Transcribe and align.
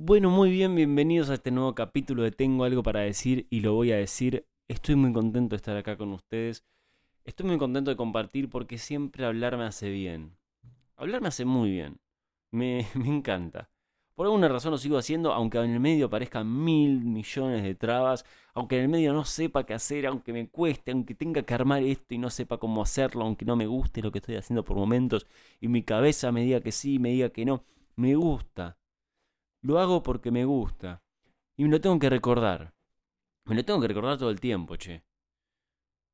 Bueno, 0.00 0.30
muy 0.30 0.52
bien, 0.52 0.76
bienvenidos 0.76 1.28
a 1.28 1.34
este 1.34 1.50
nuevo 1.50 1.74
capítulo 1.74 2.22
de 2.22 2.30
Tengo 2.30 2.62
algo 2.62 2.84
para 2.84 3.00
decir 3.00 3.48
y 3.50 3.62
lo 3.62 3.74
voy 3.74 3.90
a 3.90 3.96
decir. 3.96 4.46
Estoy 4.68 4.94
muy 4.94 5.12
contento 5.12 5.50
de 5.50 5.56
estar 5.56 5.76
acá 5.76 5.96
con 5.96 6.12
ustedes. 6.12 6.64
Estoy 7.24 7.46
muy 7.46 7.58
contento 7.58 7.90
de 7.90 7.96
compartir 7.96 8.48
porque 8.48 8.78
siempre 8.78 9.24
hablar 9.26 9.56
me 9.56 9.64
hace 9.64 9.90
bien. 9.90 10.36
Hablar 10.94 11.20
me 11.20 11.26
hace 11.26 11.44
muy 11.44 11.72
bien. 11.72 11.98
Me, 12.52 12.86
me 12.94 13.08
encanta. 13.08 13.70
Por 14.14 14.26
alguna 14.26 14.46
razón 14.46 14.70
lo 14.70 14.78
sigo 14.78 14.98
haciendo, 14.98 15.32
aunque 15.32 15.58
en 15.58 15.72
el 15.72 15.80
medio 15.80 16.06
aparezcan 16.06 16.46
mil 16.62 17.04
millones 17.04 17.64
de 17.64 17.74
trabas, 17.74 18.24
aunque 18.54 18.76
en 18.76 18.82
el 18.82 18.88
medio 18.90 19.12
no 19.12 19.24
sepa 19.24 19.66
qué 19.66 19.74
hacer, 19.74 20.06
aunque 20.06 20.32
me 20.32 20.48
cueste, 20.48 20.92
aunque 20.92 21.16
tenga 21.16 21.42
que 21.42 21.54
armar 21.54 21.82
esto 21.82 22.14
y 22.14 22.18
no 22.18 22.30
sepa 22.30 22.58
cómo 22.58 22.82
hacerlo, 22.82 23.24
aunque 23.24 23.44
no 23.44 23.56
me 23.56 23.66
guste 23.66 24.00
lo 24.00 24.12
que 24.12 24.18
estoy 24.18 24.36
haciendo 24.36 24.64
por 24.64 24.76
momentos 24.76 25.26
y 25.60 25.66
mi 25.66 25.82
cabeza 25.82 26.30
me 26.30 26.42
diga 26.42 26.60
que 26.60 26.70
sí, 26.70 27.00
me 27.00 27.10
diga 27.10 27.30
que 27.30 27.44
no. 27.44 27.64
Me 27.96 28.14
gusta. 28.14 28.78
Lo 29.60 29.78
hago 29.78 30.02
porque 30.02 30.30
me 30.30 30.44
gusta. 30.44 31.02
Y 31.56 31.64
me 31.64 31.70
lo 31.70 31.80
tengo 31.80 31.98
que 31.98 32.10
recordar. 32.10 32.74
Me 33.44 33.54
lo 33.54 33.64
tengo 33.64 33.80
que 33.80 33.88
recordar 33.88 34.18
todo 34.18 34.30
el 34.30 34.40
tiempo, 34.40 34.76
che. 34.76 35.04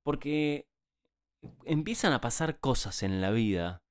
Porque 0.02 0.68
empiezan 1.64 2.12
a 2.12 2.20
pasar 2.20 2.60
cosas 2.60 3.02
en 3.02 3.20
la 3.20 3.30
vida 3.30 3.82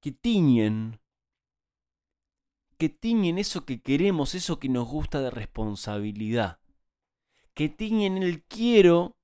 que 0.00 0.12
tiñen, 0.12 1.00
que 2.76 2.88
tiñen 2.88 3.38
eso 3.38 3.64
que 3.64 3.80
queremos, 3.80 4.34
eso 4.34 4.58
que 4.58 4.68
nos 4.68 4.86
gusta 4.86 5.20
de 5.20 5.30
responsabilidad, 5.30 6.58
que 7.54 7.68
tiñen 7.68 8.18
el 8.18 8.42
quiero 8.42 9.16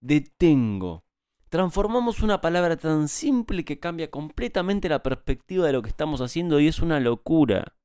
de 0.00 0.20
tengo. 0.20 1.04
Transformamos 1.48 2.22
una 2.22 2.40
palabra 2.40 2.76
tan 2.76 3.08
simple 3.08 3.64
que 3.64 3.80
cambia 3.80 4.10
completamente 4.10 4.88
la 4.88 5.02
perspectiva 5.02 5.66
de 5.66 5.72
lo 5.72 5.82
que 5.82 5.88
estamos 5.88 6.20
haciendo 6.20 6.60
y 6.60 6.68
es 6.68 6.80
una 6.80 7.00
locura. 7.00 7.76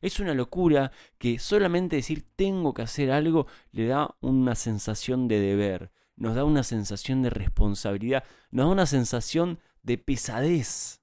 Es 0.00 0.20
una 0.20 0.34
locura 0.34 0.92
que 1.18 1.38
solamente 1.38 1.96
decir 1.96 2.24
tengo 2.36 2.74
que 2.74 2.82
hacer 2.82 3.10
algo 3.10 3.46
le 3.72 3.86
da 3.86 4.16
una 4.20 4.54
sensación 4.54 5.28
de 5.28 5.40
deber, 5.40 5.90
nos 6.16 6.34
da 6.34 6.44
una 6.44 6.62
sensación 6.62 7.22
de 7.22 7.30
responsabilidad, 7.30 8.24
nos 8.50 8.66
da 8.66 8.72
una 8.72 8.86
sensación 8.86 9.60
de 9.82 9.98
pesadez. 9.98 11.02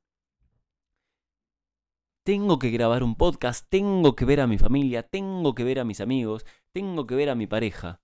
Tengo 2.23 2.57
que 2.57 2.71
grabar 2.71 3.03
un 3.03 3.15
podcast, 3.15 3.67
tengo 3.69 4.15
que 4.15 4.25
ver 4.25 4.41
a 4.41 4.47
mi 4.47 4.57
familia, 4.57 5.03
tengo 5.03 5.53
que 5.53 5.63
ver 5.63 5.79
a 5.79 5.85
mis 5.85 6.01
amigos, 6.01 6.45
tengo 6.71 7.05
que 7.05 7.15
ver 7.15 7.29
a 7.29 7.35
mi 7.35 7.47
pareja. 7.47 8.01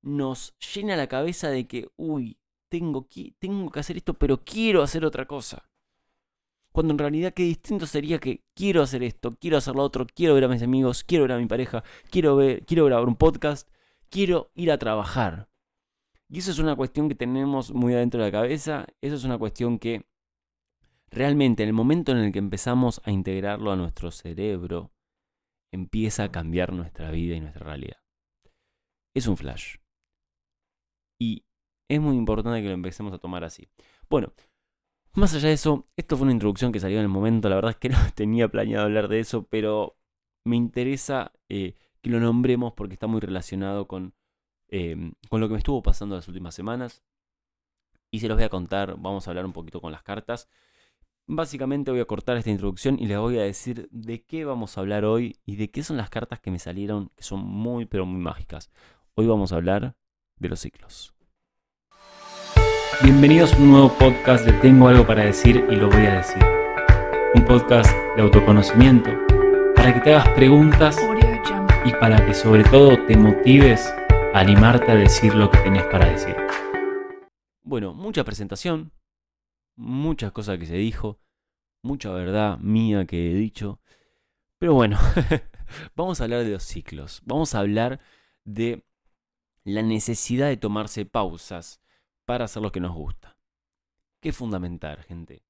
Nos 0.00 0.56
llena 0.58 0.96
la 0.96 1.06
cabeza 1.06 1.50
de 1.50 1.68
que, 1.68 1.88
uy, 1.96 2.38
tengo 2.68 3.06
que, 3.08 3.34
tengo 3.38 3.70
que 3.70 3.80
hacer 3.80 3.98
esto, 3.98 4.14
pero 4.14 4.42
quiero 4.42 4.82
hacer 4.82 5.04
otra 5.04 5.26
cosa. 5.26 5.71
Cuando 6.72 6.92
en 6.92 6.98
realidad 6.98 7.34
qué 7.34 7.42
distinto 7.42 7.86
sería 7.86 8.18
que 8.18 8.42
quiero 8.54 8.82
hacer 8.82 9.02
esto, 9.02 9.30
quiero 9.38 9.58
hacer 9.58 9.74
lo 9.74 9.82
otro, 9.82 10.06
quiero 10.06 10.34
ver 10.34 10.44
a 10.44 10.48
mis 10.48 10.62
amigos, 10.62 11.04
quiero 11.04 11.24
ver 11.24 11.32
a 11.32 11.38
mi 11.38 11.46
pareja, 11.46 11.84
quiero, 12.10 12.34
ver, 12.36 12.64
quiero 12.64 12.86
grabar 12.86 13.06
un 13.06 13.16
podcast, 13.16 13.68
quiero 14.08 14.50
ir 14.54 14.72
a 14.72 14.78
trabajar. 14.78 15.48
Y 16.28 16.38
eso 16.38 16.50
es 16.50 16.58
una 16.58 16.74
cuestión 16.74 17.10
que 17.10 17.14
tenemos 17.14 17.72
muy 17.72 17.92
adentro 17.92 18.20
de 18.20 18.28
la 18.28 18.32
cabeza, 18.32 18.86
eso 19.02 19.16
es 19.16 19.24
una 19.24 19.36
cuestión 19.36 19.78
que 19.78 20.06
realmente 21.10 21.62
en 21.62 21.68
el 21.68 21.74
momento 21.74 22.12
en 22.12 22.18
el 22.18 22.32
que 22.32 22.38
empezamos 22.38 23.02
a 23.04 23.10
integrarlo 23.10 23.70
a 23.70 23.76
nuestro 23.76 24.10
cerebro, 24.10 24.92
empieza 25.70 26.24
a 26.24 26.32
cambiar 26.32 26.72
nuestra 26.72 27.10
vida 27.10 27.36
y 27.36 27.40
nuestra 27.40 27.66
realidad. 27.66 27.98
Es 29.14 29.26
un 29.26 29.36
flash. 29.36 29.76
Y 31.20 31.44
es 31.90 32.00
muy 32.00 32.16
importante 32.16 32.62
que 32.62 32.68
lo 32.68 32.74
empecemos 32.74 33.12
a 33.12 33.18
tomar 33.18 33.44
así. 33.44 33.68
Bueno, 34.08 34.32
más 35.14 35.34
allá 35.34 35.48
de 35.48 35.54
eso, 35.54 35.86
esto 35.96 36.16
fue 36.16 36.24
una 36.24 36.32
introducción 36.32 36.72
que 36.72 36.80
salió 36.80 36.98
en 36.98 37.04
el 37.04 37.08
momento, 37.08 37.48
la 37.48 37.56
verdad 37.56 37.72
es 37.72 37.76
que 37.76 37.88
no 37.90 37.98
tenía 38.14 38.48
planeado 38.48 38.84
hablar 38.84 39.08
de 39.08 39.20
eso, 39.20 39.44
pero 39.44 39.96
me 40.44 40.56
interesa 40.56 41.32
eh, 41.48 41.76
que 42.00 42.10
lo 42.10 42.20
nombremos 42.20 42.72
porque 42.74 42.94
está 42.94 43.06
muy 43.06 43.20
relacionado 43.20 43.86
con, 43.86 44.14
em, 44.68 45.12
con 45.28 45.40
lo 45.40 45.48
que 45.48 45.52
me 45.54 45.58
estuvo 45.58 45.82
pasando 45.82 46.16
las 46.16 46.28
últimas 46.28 46.54
semanas. 46.54 47.02
Y 48.10 48.20
se 48.20 48.28
los 48.28 48.36
voy 48.36 48.44
a 48.44 48.50
contar, 48.50 48.96
vamos 48.98 49.26
a 49.26 49.30
hablar 49.30 49.46
un 49.46 49.52
poquito 49.52 49.80
con 49.80 49.92
las 49.92 50.02
cartas. 50.02 50.48
Básicamente 51.26 51.90
voy 51.90 52.00
a 52.00 52.04
cortar 52.04 52.36
esta 52.36 52.50
introducción 52.50 52.98
y 52.98 53.06
les 53.06 53.18
voy 53.18 53.38
a 53.38 53.42
decir 53.42 53.88
de 53.90 54.22
qué 54.24 54.44
vamos 54.44 54.76
a 54.76 54.80
hablar 54.80 55.04
hoy 55.04 55.38
y 55.46 55.56
de 55.56 55.70
qué 55.70 55.82
son 55.82 55.96
las 55.96 56.10
cartas 56.10 56.40
que 56.40 56.50
me 56.50 56.58
salieron, 56.58 57.10
que 57.16 57.22
son 57.22 57.40
muy 57.40 57.86
pero 57.86 58.04
muy 58.04 58.20
mágicas. 58.20 58.70
Hoy 59.14 59.26
vamos 59.26 59.52
a 59.52 59.56
hablar 59.56 59.96
de 60.36 60.48
los 60.48 60.60
ciclos. 60.60 61.14
Bienvenidos 63.02 63.52
a 63.52 63.56
un 63.56 63.72
nuevo 63.72 63.98
podcast 63.98 64.44
de 64.46 64.52
Tengo 64.52 64.86
algo 64.86 65.04
para 65.04 65.24
decir 65.24 65.66
y 65.68 65.74
lo 65.74 65.88
voy 65.88 66.06
a 66.06 66.18
decir. 66.18 66.40
Un 67.34 67.44
podcast 67.44 67.90
de 68.14 68.22
autoconocimiento 68.22 69.10
para 69.74 69.92
que 69.92 70.00
te 70.02 70.14
hagas 70.14 70.28
preguntas 70.36 70.96
y 71.84 71.90
para 71.94 72.24
que 72.24 72.32
sobre 72.32 72.62
todo 72.62 73.04
te 73.06 73.16
motives 73.16 73.92
a 74.32 74.38
animarte 74.38 74.92
a 74.92 74.94
decir 74.94 75.34
lo 75.34 75.50
que 75.50 75.58
tenés 75.58 75.82
para 75.86 76.12
decir. 76.12 76.36
Bueno, 77.64 77.92
mucha 77.92 78.22
presentación, 78.22 78.92
muchas 79.74 80.30
cosas 80.30 80.60
que 80.60 80.66
se 80.66 80.76
dijo, 80.76 81.18
mucha 81.82 82.12
verdad 82.12 82.58
mía 82.58 83.04
que 83.04 83.32
he 83.32 83.34
dicho, 83.34 83.80
pero 84.58 84.74
bueno, 84.74 84.96
vamos 85.96 86.20
a 86.20 86.24
hablar 86.24 86.44
de 86.44 86.52
los 86.52 86.62
ciclos, 86.62 87.20
vamos 87.24 87.56
a 87.56 87.58
hablar 87.58 87.98
de 88.44 88.84
la 89.64 89.82
necesidad 89.82 90.46
de 90.46 90.56
tomarse 90.56 91.04
pausas 91.04 91.81
para 92.24 92.44
hacer 92.44 92.62
lo 92.62 92.72
que 92.72 92.80
nos 92.80 92.94
gusta. 92.94 93.36
Es 94.20 94.36
fundamental, 94.36 95.02
gente. 95.02 95.44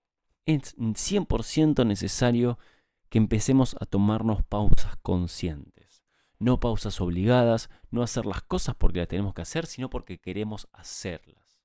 Es 0.47 0.77
100% 0.77 1.87
necesario 1.87 2.59
que 3.09 3.19
empecemos 3.19 3.77
a 3.78 3.84
tomarnos 3.84 4.43
pausas 4.43 4.97
conscientes. 5.03 6.03
No 6.38 6.59
pausas 6.59 7.00
obligadas, 7.00 7.71
no 7.91 8.03
hacer 8.03 8.27
las 8.27 8.43
cosas 8.43 8.75
porque 8.75 9.00
las 9.00 9.09
tenemos 9.09 9.34
que 9.34 9.43
hacer, 9.43 9.66
sino 9.66 9.91
porque 9.91 10.19
queremos 10.19 10.69
hacerlas. 10.72 11.61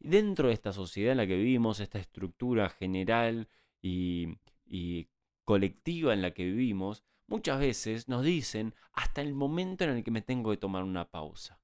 Dentro 0.00 0.48
de 0.48 0.54
esta 0.54 0.72
sociedad 0.72 1.12
en 1.12 1.18
la 1.18 1.26
que 1.26 1.36
vivimos, 1.36 1.80
esta 1.80 1.98
estructura 1.98 2.70
general 2.70 3.48
y, 3.80 4.38
y 4.64 5.08
colectiva 5.44 6.12
en 6.12 6.22
la 6.22 6.32
que 6.32 6.44
vivimos, 6.44 7.04
muchas 7.26 7.60
veces 7.60 8.08
nos 8.08 8.24
dicen 8.24 8.74
hasta 8.92 9.20
el 9.20 9.34
momento 9.34 9.84
en 9.84 9.90
el 9.90 10.04
que 10.04 10.10
me 10.10 10.22
tengo 10.22 10.50
que 10.50 10.56
tomar 10.56 10.82
una 10.82 11.10
pausa. 11.10 11.60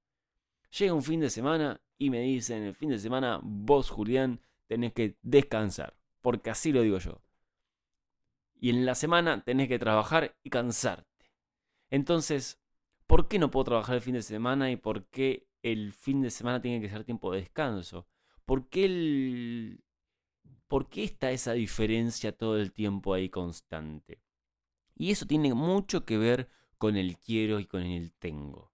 Llega 0.78 0.94
un 0.94 1.02
fin 1.02 1.20
de 1.20 1.30
semana 1.30 1.80
y 2.00 2.08
me 2.08 2.20
dicen, 2.22 2.62
el 2.62 2.74
fin 2.74 2.88
de 2.88 2.98
semana 2.98 3.40
vos, 3.42 3.90
Julián, 3.90 4.40
tenés 4.66 4.94
que 4.94 5.18
descansar, 5.20 5.94
porque 6.22 6.48
así 6.48 6.72
lo 6.72 6.80
digo 6.80 6.96
yo. 6.96 7.20
Y 8.58 8.70
en 8.70 8.86
la 8.86 8.94
semana 8.94 9.44
tenés 9.44 9.68
que 9.68 9.78
trabajar 9.78 10.34
y 10.42 10.48
cansarte. 10.48 11.30
Entonces, 11.90 12.58
¿por 13.06 13.28
qué 13.28 13.38
no 13.38 13.50
puedo 13.50 13.64
trabajar 13.64 13.96
el 13.96 14.00
fin 14.00 14.14
de 14.14 14.22
semana 14.22 14.70
y 14.70 14.76
por 14.76 15.08
qué 15.08 15.46
el 15.62 15.92
fin 15.92 16.22
de 16.22 16.30
semana 16.30 16.62
tiene 16.62 16.80
que 16.80 16.88
ser 16.88 17.04
tiempo 17.04 17.32
de 17.32 17.40
descanso? 17.42 18.06
¿Por 18.46 18.70
qué, 18.70 18.86
el... 18.86 19.84
¿Por 20.68 20.88
qué 20.88 21.04
está 21.04 21.32
esa 21.32 21.52
diferencia 21.52 22.32
todo 22.32 22.56
el 22.56 22.72
tiempo 22.72 23.12
ahí 23.12 23.28
constante? 23.28 24.22
Y 24.94 25.10
eso 25.10 25.26
tiene 25.26 25.52
mucho 25.52 26.06
que 26.06 26.16
ver 26.16 26.48
con 26.78 26.96
el 26.96 27.18
quiero 27.18 27.60
y 27.60 27.66
con 27.66 27.82
el 27.82 28.14
tengo. 28.14 28.69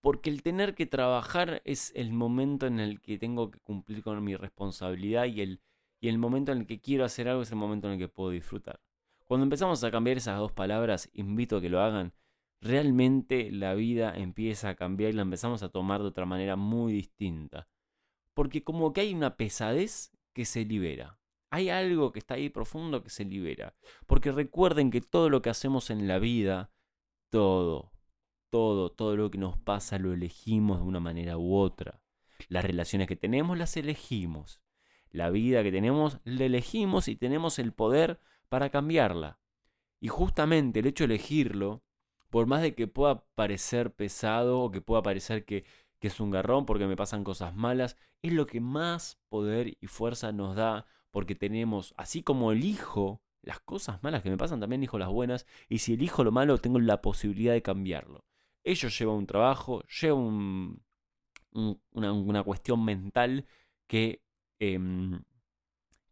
Porque 0.00 0.30
el 0.30 0.42
tener 0.42 0.74
que 0.74 0.86
trabajar 0.86 1.60
es 1.64 1.92
el 1.94 2.12
momento 2.12 2.66
en 2.66 2.80
el 2.80 3.00
que 3.00 3.18
tengo 3.18 3.50
que 3.50 3.60
cumplir 3.60 4.02
con 4.02 4.22
mi 4.24 4.34
responsabilidad 4.34 5.26
y 5.26 5.42
el, 5.42 5.60
y 6.00 6.08
el 6.08 6.18
momento 6.18 6.52
en 6.52 6.58
el 6.58 6.66
que 6.66 6.80
quiero 6.80 7.04
hacer 7.04 7.28
algo 7.28 7.42
es 7.42 7.50
el 7.50 7.58
momento 7.58 7.86
en 7.86 7.94
el 7.94 7.98
que 7.98 8.08
puedo 8.08 8.30
disfrutar. 8.30 8.80
Cuando 9.26 9.44
empezamos 9.44 9.84
a 9.84 9.90
cambiar 9.90 10.16
esas 10.16 10.38
dos 10.38 10.52
palabras, 10.52 11.10
invito 11.12 11.58
a 11.58 11.60
que 11.60 11.68
lo 11.68 11.80
hagan, 11.80 12.14
realmente 12.60 13.50
la 13.50 13.74
vida 13.74 14.12
empieza 14.16 14.70
a 14.70 14.74
cambiar 14.74 15.10
y 15.10 15.16
la 15.16 15.22
empezamos 15.22 15.62
a 15.62 15.68
tomar 15.68 16.00
de 16.00 16.08
otra 16.08 16.26
manera 16.26 16.56
muy 16.56 16.92
distinta. 16.92 17.68
Porque 18.34 18.64
como 18.64 18.92
que 18.92 19.02
hay 19.02 19.14
una 19.14 19.36
pesadez 19.36 20.12
que 20.34 20.44
se 20.44 20.64
libera. 20.64 21.18
Hay 21.50 21.68
algo 21.68 22.12
que 22.12 22.20
está 22.20 22.34
ahí 22.34 22.48
profundo 22.48 23.02
que 23.02 23.10
se 23.10 23.24
libera. 23.24 23.74
Porque 24.06 24.32
recuerden 24.32 24.90
que 24.90 25.00
todo 25.00 25.28
lo 25.28 25.42
que 25.42 25.50
hacemos 25.50 25.90
en 25.90 26.08
la 26.08 26.18
vida, 26.18 26.70
todo, 27.30 27.92
todo, 28.50 28.90
todo 28.90 29.16
lo 29.16 29.30
que 29.30 29.38
nos 29.38 29.56
pasa 29.58 29.98
lo 29.98 30.12
elegimos 30.12 30.80
de 30.80 30.86
una 30.86 31.00
manera 31.00 31.38
u 31.38 31.54
otra. 31.56 32.00
Las 32.48 32.64
relaciones 32.64 33.08
que 33.08 33.16
tenemos 33.16 33.56
las 33.56 33.76
elegimos. 33.76 34.60
La 35.10 35.30
vida 35.30 35.62
que 35.62 35.72
tenemos 35.72 36.18
la 36.24 36.44
elegimos 36.44 37.08
y 37.08 37.16
tenemos 37.16 37.58
el 37.58 37.72
poder 37.72 38.20
para 38.48 38.70
cambiarla. 38.70 39.38
Y 40.00 40.08
justamente 40.08 40.80
el 40.80 40.86
hecho 40.86 41.06
de 41.06 41.14
elegirlo, 41.14 41.82
por 42.30 42.46
más 42.46 42.62
de 42.62 42.74
que 42.74 42.86
pueda 42.86 43.24
parecer 43.34 43.92
pesado 43.92 44.60
o 44.60 44.70
que 44.70 44.80
pueda 44.80 45.02
parecer 45.02 45.44
que, 45.44 45.64
que 45.98 46.08
es 46.08 46.20
un 46.20 46.30
garrón 46.30 46.66
porque 46.66 46.86
me 46.86 46.96
pasan 46.96 47.24
cosas 47.24 47.54
malas, 47.54 47.96
es 48.22 48.32
lo 48.32 48.46
que 48.46 48.60
más 48.60 49.18
poder 49.28 49.76
y 49.80 49.86
fuerza 49.86 50.32
nos 50.32 50.56
da 50.56 50.86
porque 51.10 51.34
tenemos, 51.34 51.94
así 51.96 52.22
como 52.22 52.52
elijo 52.52 53.20
las 53.42 53.60
cosas 53.60 54.02
malas 54.02 54.22
que 54.22 54.30
me 54.30 54.36
pasan, 54.36 54.60
también 54.60 54.80
elijo 54.80 54.98
las 54.98 55.08
buenas, 55.08 55.46
y 55.68 55.78
si 55.78 55.94
elijo 55.94 56.24
lo 56.24 56.32
malo, 56.32 56.58
tengo 56.58 56.78
la 56.78 57.00
posibilidad 57.00 57.52
de 57.52 57.62
cambiarlo. 57.62 58.24
Ello 58.64 58.88
lleva 58.88 59.14
un 59.14 59.26
trabajo, 59.26 59.82
lleva 59.84 60.14
una, 61.52 62.42
cuestión 62.44 62.84
mental 62.84 63.46
que, 63.86 64.22
em, 64.58 65.22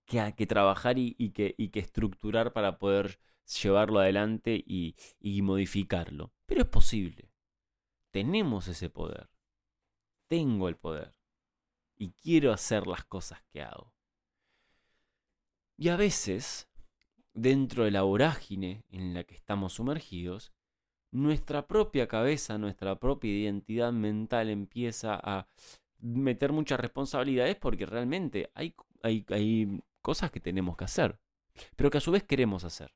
que, 0.07 0.35
que 0.37 0.47
trabajar 0.47 0.99
y, 0.99 1.15
que, 1.33 1.55
y, 1.59 1.69
que, 1.69 1.81
estructurar 1.81 2.53
para 2.53 2.79
poder 2.79 3.21
llevarlo 3.63 4.01
adelante 4.01 4.63
y, 4.67 4.97
y 5.21 5.43
modificarlo. 5.43 6.33
Pero 6.47 6.63
es 6.63 6.69
posible. 6.69 7.31
Tenemos 8.11 8.69
ese 8.69 8.91
poder. 8.91 9.31
Tengo 10.27 10.69
el 10.69 10.77
poder. 10.77 11.15
Y 11.97 12.13
quiero 12.13 12.53
hacer 12.53 12.87
las 12.87 13.05
cosas 13.05 13.43
que 13.51 13.63
hago. 13.63 13.93
Y 15.77 15.91
a 15.91 15.97
veces, 15.97 16.69
dentro 17.35 17.85
de 17.85 17.93
la 17.93 18.03
vorágine 18.03 18.85
en 18.91 19.15
la 19.15 19.25
que 19.25 19.35
estamos 19.35 19.75
sumergidos, 19.75 20.53
nuestra 21.11 21.67
propia 21.67 22.07
cabeza, 22.07 22.59
nuestra 22.59 22.99
propia 22.99 23.31
identidad 23.31 23.93
mental 23.93 24.51
empieza 24.51 25.19
a 25.23 25.49
meter 26.01 26.53
muchas 26.53 26.81
responsabilidades 26.81 27.57
porque 27.57 27.87
realmente 27.87 28.51
hay, 28.55 28.75
hay, 29.03 29.25
hay 29.31 29.83
cosas 30.03 30.31
que 30.31 30.41
tenemos 30.41 30.77
que 30.77 30.85
hacer, 30.85 31.19
pero 31.77 31.91
que 31.91 31.99
a 31.99 32.03
su 32.03 32.11
vez 32.11 32.25
queremos 32.25 32.65
hacer. 32.65 32.93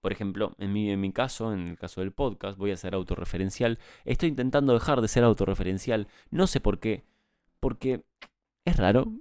Por 0.00 0.10
ejemplo, 0.10 0.56
en 0.58 0.72
mi, 0.72 0.90
en 0.90 1.00
mi 1.00 1.12
caso, 1.12 1.52
en 1.52 1.68
el 1.68 1.78
caso 1.78 2.00
del 2.00 2.12
podcast, 2.12 2.58
voy 2.58 2.72
a 2.72 2.76
ser 2.76 2.92
autorreferencial. 2.94 3.78
Estoy 4.04 4.30
intentando 4.30 4.72
dejar 4.72 5.00
de 5.00 5.06
ser 5.06 5.22
autorreferencial. 5.22 6.08
No 6.30 6.48
sé 6.48 6.58
por 6.58 6.80
qué. 6.80 7.04
Porque 7.60 8.02
es 8.64 8.76
raro. 8.76 9.12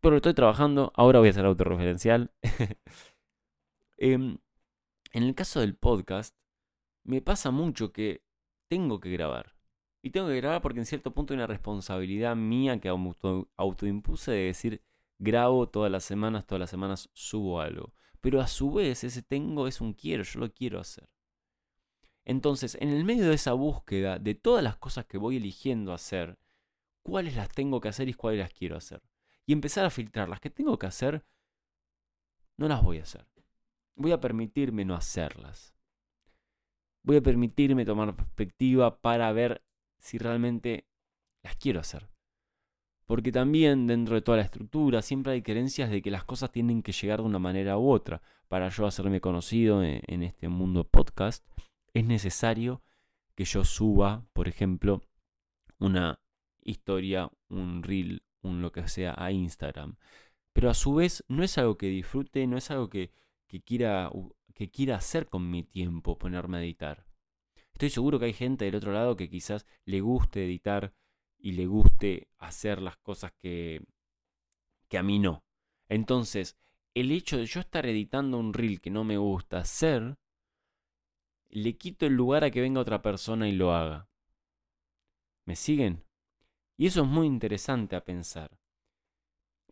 Pero 0.00 0.16
estoy 0.16 0.32
trabajando. 0.32 0.90
Ahora 0.96 1.18
voy 1.18 1.28
a 1.28 1.34
ser 1.34 1.44
autorreferencial. 1.44 2.32
Em, 3.98 4.38
en 5.12 5.22
el 5.22 5.34
caso 5.36 5.60
del 5.60 5.76
podcast, 5.76 6.34
me 7.04 7.20
pasa 7.20 7.50
mucho 7.50 7.92
que 7.92 8.24
tengo 8.68 9.00
que 9.00 9.10
grabar. 9.10 9.54
Y 10.02 10.10
tengo 10.10 10.28
que 10.28 10.36
grabar 10.36 10.62
porque 10.62 10.80
en 10.80 10.86
cierto 10.86 11.12
punto 11.14 11.32
hay 11.32 11.36
una 11.38 11.46
responsabilidad 11.46 12.34
mía 12.34 12.80
que 12.80 12.88
auto, 12.88 13.50
autoimpuse 13.56 14.32
de 14.32 14.46
decir, 14.46 14.82
grabo 15.18 15.68
todas 15.68 15.92
las 15.92 16.04
semanas, 16.04 16.46
todas 16.46 16.60
las 16.60 16.70
semanas 16.70 17.08
subo 17.12 17.60
algo. 17.60 17.94
Pero 18.20 18.40
a 18.40 18.48
su 18.48 18.72
vez 18.72 19.04
ese 19.04 19.22
tengo 19.22 19.68
es 19.68 19.80
un 19.80 19.92
quiero, 19.92 20.24
yo 20.24 20.40
lo 20.40 20.52
quiero 20.52 20.80
hacer. 20.80 21.08
Entonces, 22.24 22.76
en 22.80 22.88
el 22.90 23.04
medio 23.04 23.28
de 23.28 23.34
esa 23.34 23.52
búsqueda 23.52 24.18
de 24.18 24.34
todas 24.34 24.62
las 24.62 24.76
cosas 24.76 25.06
que 25.06 25.18
voy 25.18 25.36
eligiendo 25.36 25.92
hacer, 25.92 26.38
cuáles 27.02 27.36
las 27.36 27.48
tengo 27.48 27.80
que 27.80 27.88
hacer 27.88 28.08
y 28.08 28.14
cuáles 28.14 28.40
las 28.40 28.52
quiero 28.52 28.76
hacer. 28.76 29.02
Y 29.44 29.52
empezar 29.52 29.84
a 29.84 29.90
filtrar 29.90 30.28
las 30.28 30.40
que 30.40 30.50
tengo 30.50 30.78
que 30.78 30.86
hacer, 30.86 31.24
no 32.56 32.68
las 32.68 32.82
voy 32.82 32.98
a 32.98 33.02
hacer. 33.02 33.26
Voy 33.96 34.12
a 34.12 34.20
permitirme 34.20 34.84
no 34.84 34.94
hacerlas 34.94 35.74
voy 37.02 37.16
a 37.16 37.22
permitirme 37.22 37.84
tomar 37.84 38.14
perspectiva 38.14 39.00
para 39.00 39.32
ver 39.32 39.62
si 39.98 40.18
realmente 40.18 40.86
las 41.42 41.56
quiero 41.56 41.80
hacer. 41.80 42.08
Porque 43.06 43.32
también 43.32 43.86
dentro 43.86 44.14
de 44.14 44.22
toda 44.22 44.38
la 44.38 44.44
estructura 44.44 45.02
siempre 45.02 45.32
hay 45.32 45.42
creencias 45.42 45.90
de 45.90 46.02
que 46.02 46.10
las 46.10 46.24
cosas 46.24 46.52
tienen 46.52 46.82
que 46.82 46.92
llegar 46.92 47.20
de 47.20 47.26
una 47.26 47.38
manera 47.38 47.76
u 47.76 47.90
otra. 47.90 48.22
Para 48.48 48.68
yo 48.68 48.86
hacerme 48.86 49.20
conocido 49.20 49.82
en, 49.82 50.22
este 50.22 50.48
mundo 50.48 50.84
podcast, 50.84 51.44
es 51.94 52.04
necesario 52.04 52.82
que 53.34 53.44
yo 53.44 53.64
suba, 53.64 54.26
por 54.32 54.46
ejemplo, 54.46 55.02
una 55.78 56.20
historia, 56.62 57.30
un 57.48 57.82
reel, 57.82 58.22
un 58.42 58.62
lo 58.62 58.72
que 58.72 58.86
sea 58.88 59.14
a 59.16 59.32
Instagram. 59.32 59.96
Pero 60.52 60.70
a 60.70 60.74
su 60.74 60.94
vez 60.94 61.24
no 61.28 61.42
es 61.42 61.56
algo 61.58 61.76
que 61.76 61.88
disfrute, 61.88 62.46
no 62.46 62.56
es 62.56 62.70
algo 62.70 62.88
que, 62.88 63.10
que 63.52 63.60
quiera 63.60 64.10
que 64.54 64.70
quiera 64.70 64.96
hacer 64.96 65.28
con 65.28 65.50
mi 65.50 65.62
tiempo 65.62 66.18
ponerme 66.18 66.56
a 66.56 66.62
editar. 66.62 67.04
Estoy 67.74 67.90
seguro 67.90 68.18
que 68.18 68.24
hay 68.24 68.32
gente 68.32 68.64
del 68.64 68.76
otro 68.76 68.92
lado 68.92 69.14
que 69.14 69.28
quizás 69.28 69.66
le 69.84 70.00
guste 70.00 70.46
editar 70.46 70.94
y 71.38 71.52
le 71.52 71.66
guste 71.66 72.28
hacer 72.38 72.80
las 72.80 72.96
cosas 72.96 73.32
que, 73.32 73.84
que 74.88 74.96
a 74.96 75.02
mí 75.02 75.18
no. 75.18 75.44
Entonces, 75.90 76.56
el 76.94 77.12
hecho 77.12 77.36
de 77.36 77.44
yo 77.44 77.60
estar 77.60 77.84
editando 77.84 78.38
un 78.38 78.54
reel 78.54 78.80
que 78.80 78.88
no 78.88 79.04
me 79.04 79.18
gusta 79.18 79.58
hacer, 79.58 80.16
le 81.50 81.76
quito 81.76 82.06
el 82.06 82.14
lugar 82.14 82.44
a 82.44 82.50
que 82.50 82.62
venga 82.62 82.80
otra 82.80 83.02
persona 83.02 83.50
y 83.50 83.52
lo 83.52 83.74
haga. 83.74 84.08
¿Me 85.44 85.56
siguen? 85.56 86.06
Y 86.78 86.86
eso 86.86 87.02
es 87.02 87.06
muy 87.06 87.26
interesante 87.26 87.96
a 87.96 88.04
pensar. 88.04 88.58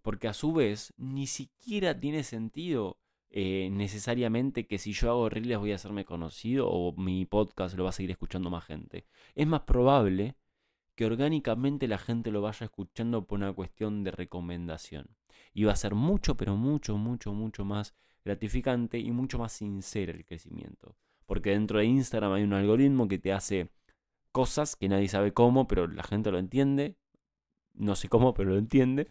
Porque 0.03 0.29
a 0.29 0.35
su 0.35 0.53
vez, 0.53 0.93
ni 0.99 1.27
siquiera 1.27 1.99
tiene 1.99 2.25
sentido 2.25 2.99
eh, 3.31 3.69
necesariamente 3.71 4.67
que 4.67 4.79
si 4.79 4.93
yo 4.93 5.11
hago 5.11 5.29
reels 5.29 5.59
voy 5.59 5.73
a 5.73 5.77
hacerme 5.77 6.05
conocido 6.05 6.69
o 6.69 6.93
mi 6.97 7.25
podcast 7.27 7.77
lo 7.77 7.85
va 7.85 7.91
a 7.91 7.93
seguir 7.93 8.11
escuchando 8.11 8.51
más 8.51 8.65
gente. 8.65 9.07
Es 9.35 9.47
más 9.47 9.61
probable 9.63 10.35
que 10.97 11.07
orgánicamente 11.07 11.89
la 11.89 11.99
gente 11.99 12.31
lo 12.31 12.43
vaya 12.43 12.65
escuchando 12.65 13.25
por 13.27 13.39
una 13.39 13.53
cuestión 13.53 14.03
de 14.05 14.11
recomendación. 14.11 15.17
Y 15.55 15.65
va 15.65 15.73
a 15.73 15.77
ser 15.77 15.95
mucho, 15.95 16.37
pero 16.37 16.57
mucho, 16.57 16.97
mucho, 16.99 17.33
mucho 17.33 17.65
más 17.65 17.95
gratificante 18.25 18.99
y 18.99 19.11
mucho 19.13 19.39
más 19.39 19.53
sincero 19.53 20.13
el 20.13 20.25
crecimiento. 20.25 20.97
Porque 21.25 21.51
dentro 21.51 21.79
de 21.79 21.87
Instagram 21.87 22.33
hay 22.33 22.43
un 22.43 22.53
algoritmo 22.53 23.09
que 23.09 23.19
te 23.19 23.33
hace 23.33 23.71
cosas 24.33 24.77
que 24.77 24.89
nadie 24.89 25.09
sabe 25.09 25.33
cómo, 25.33 25.67
pero 25.69 25.87
la 25.87 26.03
gente 26.03 26.31
lo 26.31 26.39
entiende. 26.39 26.97
No 27.75 27.95
sé 27.97 28.09
cómo, 28.09 28.35
pero 28.35 28.51
lo 28.51 28.59
entiende. 28.59 29.09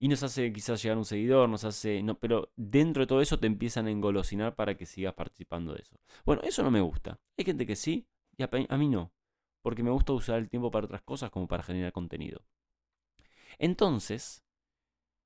Y 0.00 0.08
nos 0.08 0.22
hace 0.22 0.52
quizás 0.52 0.82
llegar 0.82 0.96
un 0.96 1.04
seguidor, 1.04 1.48
nos 1.48 1.64
hace. 1.64 2.02
No, 2.02 2.18
pero 2.18 2.52
dentro 2.56 3.02
de 3.02 3.06
todo 3.08 3.20
eso 3.20 3.38
te 3.38 3.48
empiezan 3.48 3.86
a 3.86 3.90
engolosinar 3.90 4.54
para 4.54 4.76
que 4.76 4.86
sigas 4.86 5.14
participando 5.14 5.74
de 5.74 5.82
eso. 5.82 5.96
Bueno, 6.24 6.42
eso 6.44 6.62
no 6.62 6.70
me 6.70 6.80
gusta. 6.80 7.18
Hay 7.36 7.44
gente 7.44 7.66
que 7.66 7.74
sí, 7.76 8.06
y 8.36 8.44
a, 8.44 8.76
mí 8.78 8.88
no. 8.88 9.12
Porque 9.62 9.82
me 9.82 9.90
gusta 9.90 10.12
usar 10.12 10.38
el 10.38 10.48
tiempo 10.48 10.70
para 10.70 10.86
otras 10.86 11.02
cosas 11.02 11.30
como 11.30 11.48
para 11.48 11.64
generar 11.64 11.92
contenido. 11.92 12.42
Entonces, 13.58 14.44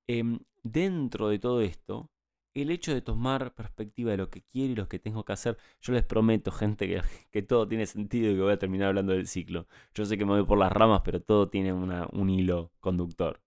em, 0.07 0.41
dentro 0.63 1.29
de 1.29 1.39
todo 1.39 1.61
esto, 1.61 2.11
el 2.55 2.71
hecho 2.71 2.95
de 2.95 3.03
tomar 3.03 3.55
perspectiva 3.55 4.13
de 4.13 4.19
lo 4.19 4.31
que 4.31 4.43
quiero 4.43 4.73
y 4.73 4.77
lo 4.77 4.89
que 4.89 4.99
tengo 4.99 5.25
que 5.25 5.33
hacer, 5.33 5.59
yo 5.81 5.93
les 5.93 6.05
prometo, 6.05 6.51
gente, 6.53 6.87
que, 6.89 7.03
que, 7.31 7.43
todo 7.43 7.69
tiene 7.69 7.87
sentido 7.87 8.31
y 8.33 8.37
que 8.37 8.43
voy 8.43 8.53
a 8.53 8.59
terminar 8.59 8.89
hablando 8.89 9.13
del 9.13 9.27
ciclo. 9.29 9.67
Yo 9.95 10.05
sé 10.07 10.19
que 10.19 10.25
me 10.25 10.33
voy 10.33 10.45
por 10.45 10.59
las 10.59 10.73
ramas, 10.73 11.03
pero 11.05 11.21
todo 11.23 11.49
tiene 11.49 11.73
una, 11.73 12.09
un 12.13 12.31
hilo 12.31 12.73
conductor. 12.81 13.41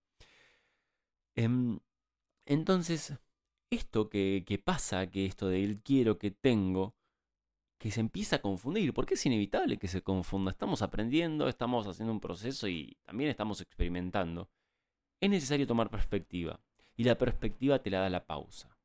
Em, 1.36 1.78
entonces, 2.46 3.14
esto 3.70 4.08
que, 4.08 4.62
pasa, 4.64 5.06
que 5.08 5.26
esto 5.26 5.48
del 5.48 5.82
quiero 5.82 6.18
que 6.18 6.30
tengo, 6.30 6.96
que 7.78 7.90
se 7.90 8.00
empieza 8.00 8.36
a 8.36 8.42
confundir, 8.42 8.94
porque 8.94 9.14
es 9.14 9.26
inevitable 9.26 9.78
que 9.78 9.88
se 9.88 10.02
confunda. 10.02 10.50
Estamos 10.50 10.82
aprendiendo, 10.82 11.48
estamos 11.48 11.86
haciendo 11.86 12.12
un 12.12 12.20
proceso 12.20 12.68
y 12.68 12.96
también 13.04 13.30
estamos 13.30 13.60
experimentando. 13.60 14.50
Es 15.20 15.30
necesario 15.30 15.66
tomar 15.66 15.90
perspectiva. 15.90 16.60
Y 16.96 17.04
la 17.04 17.18
perspectiva 17.18 17.80
te 17.82 17.90
la 17.90 18.00
da 18.00 18.10
la 18.10 18.26
pausa. 18.26 18.78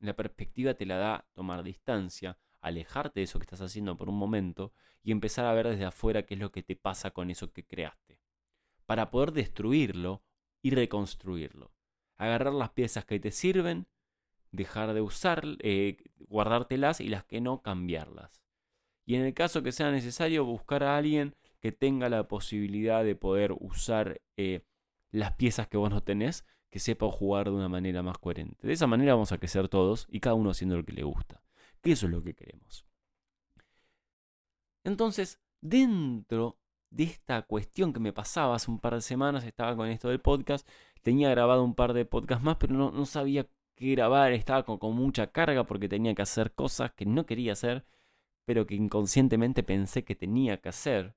La 0.00 0.16
perspectiva 0.16 0.74
te 0.74 0.86
la 0.86 0.96
da 0.96 1.28
tomar 1.34 1.62
distancia, 1.62 2.38
alejarte 2.60 3.20
de 3.20 3.24
eso 3.24 3.38
que 3.38 3.44
estás 3.44 3.60
haciendo 3.60 3.96
por 3.96 4.08
un 4.08 4.16
momento 4.16 4.72
y 5.04 5.12
empezar 5.12 5.44
a 5.44 5.52
ver 5.52 5.68
desde 5.68 5.84
afuera 5.84 6.24
qué 6.26 6.34
es 6.34 6.40
lo 6.40 6.50
que 6.50 6.64
te 6.64 6.74
pasa 6.74 7.12
con 7.12 7.30
eso 7.30 7.52
que 7.52 7.64
creaste. 7.64 8.20
Para 8.86 9.10
poder 9.10 9.32
destruirlo 9.32 10.22
y 10.68 10.70
reconstruirlo. 10.70 11.72
Agarrar 12.18 12.52
las 12.52 12.70
piezas 12.70 13.06
que 13.06 13.18
te 13.18 13.30
sirven, 13.30 13.86
dejar 14.52 14.92
de 14.92 15.00
usar, 15.00 15.42
eh, 15.60 15.96
guardártelas 16.18 17.00
y 17.00 17.08
las 17.08 17.24
que 17.24 17.40
no 17.40 17.62
cambiarlas. 17.62 18.42
Y 19.06 19.14
en 19.14 19.22
el 19.22 19.32
caso 19.32 19.62
que 19.62 19.72
sea 19.72 19.90
necesario, 19.90 20.44
buscar 20.44 20.84
a 20.84 20.98
alguien 20.98 21.34
que 21.60 21.72
tenga 21.72 22.10
la 22.10 22.28
posibilidad 22.28 23.02
de 23.02 23.14
poder 23.14 23.52
usar 23.58 24.20
eh, 24.36 24.62
las 25.10 25.32
piezas 25.32 25.68
que 25.68 25.78
vos 25.78 25.88
no 25.88 26.02
tenés, 26.02 26.44
que 26.68 26.80
sepa 26.80 27.10
jugar 27.10 27.46
de 27.46 27.52
una 27.52 27.70
manera 27.70 28.02
más 28.02 28.18
coherente. 28.18 28.66
De 28.66 28.74
esa 28.74 28.86
manera 28.86 29.14
vamos 29.14 29.32
a 29.32 29.38
crecer 29.38 29.68
todos 29.68 30.06
y 30.10 30.20
cada 30.20 30.34
uno 30.34 30.50
haciendo 30.50 30.76
lo 30.76 30.84
que 30.84 30.92
le 30.92 31.04
gusta. 31.04 31.42
Que 31.80 31.92
eso 31.92 32.04
es 32.04 32.12
lo 32.12 32.22
que 32.22 32.34
queremos. 32.34 32.84
Entonces, 34.84 35.40
dentro 35.62 36.58
de 36.90 37.04
esta 37.04 37.42
cuestión 37.42 37.92
que 37.92 38.00
me 38.00 38.12
pasaba 38.12 38.54
hace 38.56 38.70
un 38.70 38.78
par 38.78 38.94
de 38.94 39.00
semanas, 39.00 39.44
estaba 39.44 39.76
con 39.76 39.88
esto 39.88 40.08
del 40.08 40.20
podcast, 40.20 40.68
tenía 41.02 41.30
grabado 41.30 41.64
un 41.64 41.74
par 41.74 41.92
de 41.92 42.04
podcasts 42.04 42.44
más, 42.44 42.56
pero 42.56 42.74
no, 42.74 43.06
sabía 43.06 43.46
qué 43.76 43.92
grabar, 43.92 44.32
estaba 44.32 44.64
con, 44.64 44.78
con, 44.78 44.94
mucha 44.94 45.28
carga 45.28 45.64
porque 45.64 45.88
tenía 45.88 46.14
que 46.14 46.22
hacer 46.22 46.54
cosas 46.54 46.92
que 46.92 47.06
no 47.06 47.26
quería 47.26 47.52
hacer, 47.52 47.84
pero 48.46 48.66
que 48.66 48.74
inconscientemente 48.74 49.62
pensé 49.62 50.04
que 50.04 50.14
tenía 50.16 50.60
que 50.60 50.70
hacer. 50.70 51.14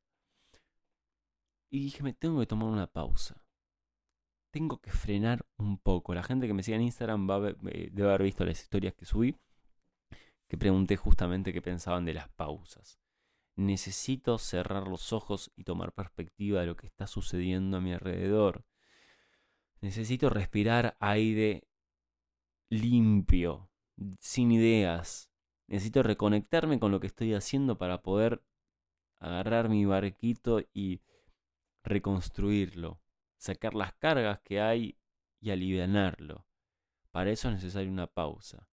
Y 1.72 1.80
dije, 1.80 2.04
me 2.04 2.14
tengo 2.14 2.40
que 2.40 2.48
tomar 2.48 2.68
una 2.68 2.88
pausa. 2.88 3.42
Tengo 4.52 4.80
que 4.82 4.92
frenar 4.92 5.46
un 5.58 5.78
poco. 5.78 6.14
La 6.14 6.24
gente 6.24 6.46
que 6.46 6.54
me 6.54 6.64
sigue 6.64 6.76
en 6.76 6.84
Instagram 6.84 7.30
va 7.30 7.50
eh, 7.50 7.90
debe 7.94 8.10
haber 8.10 8.24
visto 8.24 8.44
las 8.44 8.62
historias 8.62 8.94
que 8.94 9.06
subí, 9.06 9.38
que 10.50 10.58
pregunté 10.58 10.98
justamente 10.98 11.54
qué 11.54 11.62
pensaban 11.62 12.04
de 12.04 12.16
las 12.16 12.28
pausas 12.28 13.02
necesito 13.56 14.38
cerrar 14.38 14.88
los 14.88 15.14
ojos 15.14 15.52
y 15.56 15.64
tomar 15.64 15.94
perspectiva 15.94 16.62
de 16.62 16.68
lo 16.68 16.76
que 16.76 16.88
está 16.88 17.08
sucediendo 17.08 17.78
a 17.78 17.82
mi 17.82 17.94
alrededor. 17.94 18.66
Necesito 19.82 20.30
respirar 20.30 20.96
aire 21.00 21.68
limpio, 22.70 23.70
sin 24.20 24.52
ideas. 24.52 25.30
Necesito 25.68 26.04
reconectarme 26.04 26.80
con 26.80 26.92
lo 26.92 27.00
que 27.00 27.08
estoy 27.08 27.34
haciendo 27.34 27.78
para 27.78 28.02
poder 28.02 28.44
agarrar 29.20 29.70
mi 29.70 29.86
barquito 29.86 30.62
y 30.74 31.02
reconstruirlo, 31.84 33.02
sacar 33.38 33.74
las 33.74 33.94
cargas 33.94 34.40
que 34.42 34.62
hay 34.62 34.98
y 35.40 35.52
alivianarlo. 35.52 36.48
Para 37.12 37.32
eso 37.32 37.50
es 37.50 37.56
necesaria 37.56 37.92
una 37.92 38.08
pausa. 38.08 38.71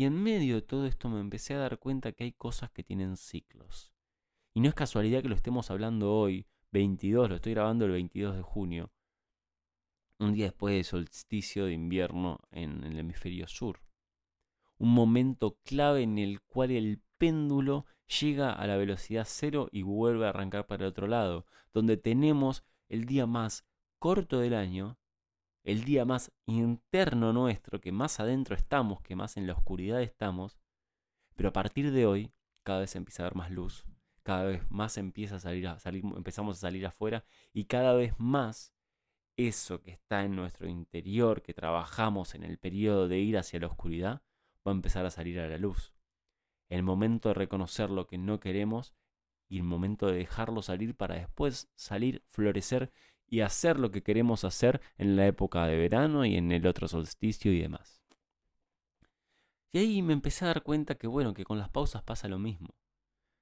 Y 0.00 0.06
en 0.06 0.14
medio 0.14 0.54
de 0.54 0.62
todo 0.62 0.86
esto 0.86 1.10
me 1.10 1.20
empecé 1.20 1.52
a 1.52 1.58
dar 1.58 1.78
cuenta 1.78 2.12
que 2.12 2.24
hay 2.24 2.32
cosas 2.32 2.70
que 2.70 2.82
tienen 2.82 3.18
ciclos. 3.18 3.92
Y 4.54 4.60
no 4.60 4.70
es 4.70 4.74
casualidad 4.74 5.20
que 5.20 5.28
lo 5.28 5.34
estemos 5.34 5.70
hablando 5.70 6.14
hoy, 6.14 6.46
22, 6.72 7.28
lo 7.28 7.34
estoy 7.34 7.52
grabando 7.52 7.84
el 7.84 7.90
22 7.90 8.34
de 8.34 8.40
junio, 8.40 8.90
un 10.18 10.32
día 10.32 10.46
después 10.46 10.74
del 10.74 10.84
solsticio 10.86 11.66
de 11.66 11.74
invierno 11.74 12.40
en 12.50 12.82
el 12.82 12.98
hemisferio 12.98 13.46
sur. 13.46 13.82
Un 14.78 14.94
momento 14.94 15.58
clave 15.64 16.00
en 16.00 16.16
el 16.16 16.40
cual 16.40 16.70
el 16.70 17.02
péndulo 17.18 17.84
llega 18.20 18.54
a 18.54 18.66
la 18.66 18.78
velocidad 18.78 19.26
cero 19.28 19.68
y 19.70 19.82
vuelve 19.82 20.24
a 20.24 20.30
arrancar 20.30 20.66
para 20.66 20.84
el 20.84 20.88
otro 20.88 21.08
lado, 21.08 21.44
donde 21.74 21.98
tenemos 21.98 22.64
el 22.88 23.04
día 23.04 23.26
más 23.26 23.66
corto 23.98 24.40
del 24.40 24.54
año, 24.54 24.98
el 25.62 25.84
día 25.84 26.04
más 26.04 26.32
interno 26.46 27.32
nuestro, 27.32 27.80
que 27.80 27.92
más 27.92 28.20
adentro 28.20 28.56
estamos, 28.56 29.00
que 29.02 29.16
más 29.16 29.36
en 29.36 29.46
la 29.46 29.52
oscuridad 29.52 30.02
estamos, 30.02 30.58
pero 31.34 31.50
a 31.50 31.52
partir 31.52 31.92
de 31.92 32.06
hoy 32.06 32.32
cada 32.62 32.80
vez 32.80 32.96
empieza 32.96 33.22
a 33.22 33.26
haber 33.26 33.36
más 33.36 33.50
luz, 33.50 33.84
cada 34.22 34.44
vez 34.44 34.70
más 34.70 34.96
empieza 34.98 35.36
a 35.36 35.40
salir, 35.40 35.68
a 35.68 35.78
salir, 35.78 36.04
empezamos 36.16 36.58
a 36.58 36.60
salir 36.60 36.86
afuera 36.86 37.24
y 37.52 37.64
cada 37.64 37.94
vez 37.94 38.14
más 38.18 38.74
eso 39.36 39.80
que 39.80 39.90
está 39.90 40.24
en 40.24 40.36
nuestro 40.36 40.68
interior, 40.68 41.42
que 41.42 41.54
trabajamos 41.54 42.34
en 42.34 42.44
el 42.44 42.58
periodo 42.58 43.08
de 43.08 43.18
ir 43.18 43.38
hacia 43.38 43.60
la 43.60 43.68
oscuridad, 43.68 44.22
va 44.66 44.72
a 44.72 44.74
empezar 44.74 45.06
a 45.06 45.10
salir 45.10 45.40
a 45.40 45.48
la 45.48 45.58
luz. 45.58 45.94
El 46.68 46.82
momento 46.82 47.30
de 47.30 47.34
reconocer 47.34 47.90
lo 47.90 48.06
que 48.06 48.18
no 48.18 48.38
queremos 48.38 48.94
y 49.48 49.58
el 49.58 49.64
momento 49.64 50.06
de 50.06 50.18
dejarlo 50.18 50.62
salir 50.62 50.94
para 50.94 51.16
después 51.16 51.70
salir, 51.74 52.22
florecer 52.28 52.92
y 53.30 53.40
hacer 53.40 53.78
lo 53.78 53.92
que 53.92 54.02
queremos 54.02 54.44
hacer 54.44 54.82
en 54.98 55.16
la 55.16 55.26
época 55.26 55.64
de 55.66 55.78
verano 55.78 56.26
y 56.26 56.36
en 56.36 56.50
el 56.50 56.66
otro 56.66 56.88
solsticio 56.88 57.52
y 57.52 57.60
demás. 57.60 58.02
Y 59.72 59.78
ahí 59.78 60.02
me 60.02 60.12
empecé 60.12 60.44
a 60.44 60.48
dar 60.48 60.62
cuenta 60.64 60.96
que 60.96 61.06
bueno, 61.06 61.32
que 61.32 61.44
con 61.44 61.58
las 61.58 61.70
pausas 61.70 62.02
pasa 62.02 62.28
lo 62.28 62.40
mismo. 62.40 62.74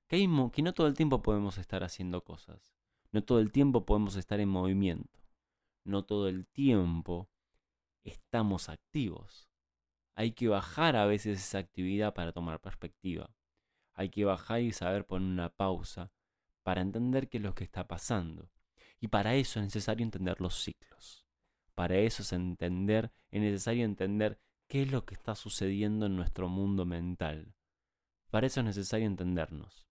Que, 0.07 0.19
que 0.53 0.63
no 0.63 0.75
todo 0.75 0.87
el 0.87 0.95
tiempo 0.95 1.23
podemos 1.23 1.57
estar 1.57 1.83
haciendo 1.83 2.23
cosas. 2.23 2.75
No 3.13 3.25
todo 3.25 3.41
el 3.41 3.51
tiempo 3.51 3.87
podemos 3.87 4.17
estar 4.17 4.39
en 4.41 4.51
movimiento. 4.51 5.19
No 5.85 6.05
todo 6.05 6.29
el 6.29 6.47
tiempo 6.47 7.31
estamos 8.05 8.69
activos. 8.69 9.49
Hay 10.15 10.33
que 10.33 10.49
bajar 10.49 10.97
a 10.97 11.07
veces 11.07 11.39
esa 11.39 11.59
actividad 11.59 12.13
para 12.13 12.33
tomar 12.33 12.61
perspectiva. 12.61 13.35
Hay 13.95 14.11
que 14.11 14.27
bajar 14.27 14.61
y 14.61 14.73
saber 14.73 15.07
poner 15.07 15.29
una 15.29 15.49
pausa 15.49 16.13
para 16.63 16.83
entender 16.83 17.31
qué 17.31 17.39
es 17.39 17.43
lo 17.43 17.55
que 17.55 17.65
está 17.65 17.89
pasando. 17.89 18.51
Y 19.01 19.09
para 19.09 19.35
eso 19.35 19.61
es 19.61 19.67
necesario 19.67 20.05
entender 20.05 20.41
los 20.41 20.63
ciclos. 20.63 21.27
Para 21.75 21.97
eso 21.99 22.23
es 22.23 22.33
entender, 22.33 23.13
es 23.31 23.41
necesario 23.41 23.85
entender 23.85 24.41
qué 24.67 24.83
es 24.83 24.91
lo 24.91 25.05
que 25.05 25.15
está 25.15 25.35
sucediendo 25.35 26.07
en 26.07 26.17
nuestro 26.17 26.49
mundo 26.49 26.85
mental. 26.85 27.55
Para 28.31 28.47
eso 28.47 28.61
es 28.61 28.67
necesario 28.67 29.07
entendernos. 29.07 29.87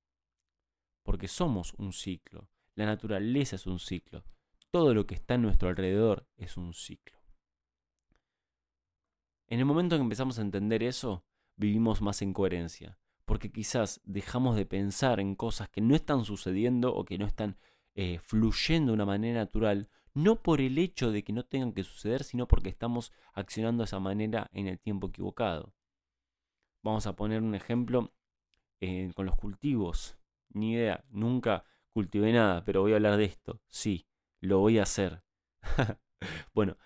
Porque 1.03 1.27
somos 1.27 1.73
un 1.77 1.93
ciclo. 1.93 2.49
La 2.75 2.85
naturaleza 2.85 3.55
es 3.55 3.65
un 3.65 3.79
ciclo. 3.79 4.23
Todo 4.69 4.93
lo 4.93 5.07
que 5.07 5.15
está 5.15 5.35
en 5.35 5.43
nuestro 5.43 5.69
alrededor 5.69 6.27
es 6.35 6.57
un 6.57 6.73
ciclo. 6.73 7.17
En 9.47 9.59
el 9.59 9.65
momento 9.65 9.95
en 9.95 10.01
que 10.01 10.03
empezamos 10.03 10.37
a 10.37 10.41
entender 10.41 10.83
eso, 10.83 11.23
vivimos 11.55 12.01
más 12.01 12.21
en 12.21 12.33
coherencia. 12.33 12.99
Porque 13.25 13.51
quizás 13.51 14.01
dejamos 14.03 14.55
de 14.57 14.65
pensar 14.65 15.19
en 15.19 15.35
cosas 15.35 15.69
que 15.69 15.81
no 15.81 15.95
están 15.95 16.25
sucediendo 16.25 16.93
o 16.93 17.05
que 17.05 17.17
no 17.17 17.25
están 17.25 17.57
eh, 17.97 18.19
fluyendo 18.19 18.91
de 18.91 18.93
una 18.93 19.07
manera 19.07 19.39
natural, 19.39 19.89
no 20.13 20.43
por 20.43 20.61
el 20.61 20.77
hecho 20.77 21.11
de 21.11 21.23
que 21.23 21.33
no 21.33 21.43
tengan 21.43 21.73
que 21.73 21.83
suceder, 21.83 22.23
sino 22.23 22.47
porque 22.47 22.69
estamos 22.69 23.11
accionando 23.33 23.81
de 23.81 23.85
esa 23.85 23.99
manera 23.99 24.51
en 24.53 24.67
el 24.67 24.77
tiempo 24.77 25.07
equivocado. 25.07 25.73
Vamos 26.83 27.07
a 27.07 27.15
poner 27.15 27.41
un 27.41 27.55
ejemplo 27.55 28.13
eh, 28.81 29.11
con 29.15 29.25
los 29.25 29.35
cultivos. 29.35 30.15
Ni 30.49 30.73
idea, 30.73 31.03
nunca 31.09 31.65
cultivé 31.89 32.31
nada, 32.31 32.63
pero 32.63 32.81
voy 32.81 32.93
a 32.93 32.97
hablar 32.97 33.17
de 33.17 33.25
esto. 33.25 33.61
Sí, 33.67 34.05
lo 34.41 34.59
voy 34.59 34.77
a 34.77 34.83
hacer. 34.83 35.23
bueno, 36.53 36.77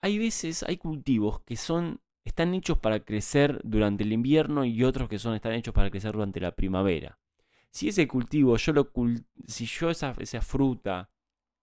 hay 0.00 0.16
veces, 0.16 0.62
hay 0.62 0.76
cultivos 0.76 1.40
que 1.40 1.56
son, 1.56 2.00
están 2.24 2.54
hechos 2.54 2.78
para 2.78 3.00
crecer 3.00 3.60
durante 3.64 4.04
el 4.04 4.12
invierno 4.12 4.64
y 4.64 4.84
otros 4.84 5.08
que 5.08 5.18
son, 5.18 5.34
están 5.34 5.54
hechos 5.54 5.74
para 5.74 5.90
crecer 5.90 6.12
durante 6.12 6.38
la 6.38 6.52
primavera. 6.52 7.18
Si 7.72 7.88
ese 7.88 8.06
cultivo, 8.06 8.56
yo 8.58 8.72
lo 8.74 8.92
si 9.46 9.64
yo 9.66 9.90
esa, 9.90 10.14
fruta 10.42 11.10